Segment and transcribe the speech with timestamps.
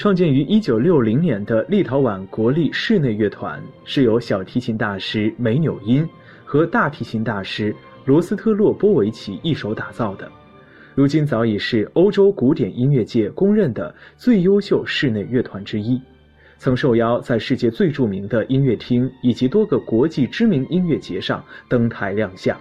[0.00, 6.08] 创建于1960年的立陶宛国立室内乐团，是由小提琴大师梅纽因
[6.42, 7.76] 和大提琴大师
[8.06, 10.26] 罗斯特洛波维奇一手打造的。
[10.94, 16.00] 如今早已是欧洲古典音乐界公认的最优秀室内乐团之一，
[16.56, 22.58] 曾受邀在世界最著名的音乐厅以及多个国际知名音乐节上登台亮相。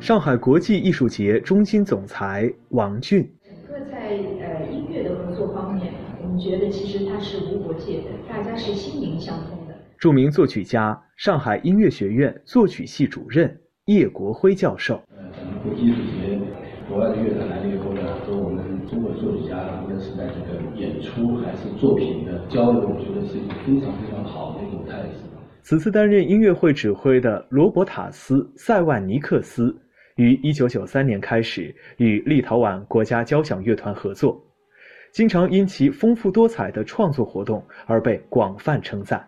[0.00, 5.92] 上海国际艺术节中心总裁王俊，整个在呃音乐的合作方面，
[6.22, 9.74] 我们觉得其实它是无国界的，大家是心灵相通的。
[9.98, 13.54] 著名作曲家、上海音乐学院作曲系主任
[13.84, 14.94] 叶国辉教授。
[15.14, 16.40] 呃，整个国际艺术节，
[16.88, 25.28] 国外的乐团来了以后呢，和我们中国作曲家无论是在这个演出还是作品的交流，我觉得是一个非常非常好的一种态势。
[25.62, 29.76] 此次担任音乐会指挥的罗伯塔斯·塞万尼克斯。
[30.20, 34.38] 于1993年开始与立陶宛国家交响乐团合作，
[35.12, 39.26] 经常因其丰富多彩的创作活动而被广泛称赞。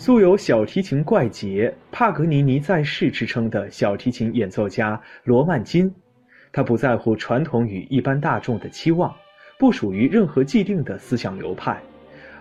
[0.00, 5.94] 素有“小提琴怪杰”、“帕格尼尼在世”之称的小提琴演奏家罗曼金，
[6.50, 9.14] 他不在乎传统与一般大众的期望，
[9.58, 11.78] 不属于任何既定的思想流派，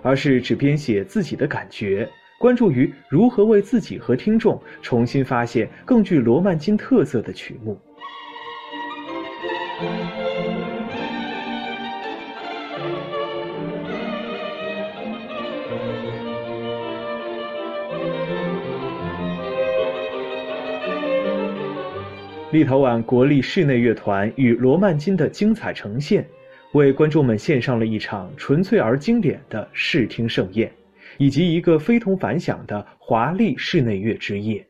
[0.01, 2.07] 而是只编写自己的感觉，
[2.39, 7.77] 关注于如何为自己和听众重新发现更具罗曼金特色的曲目。
[22.51, 26.25] 立陶宛国立室内乐团与罗曼金的精彩呈现，
[26.71, 30.71] 为观众们献上了一场纯粹而经典的视听盛宴，
[31.19, 34.65] 以及一个非同凡响的华丽室内乐之夜。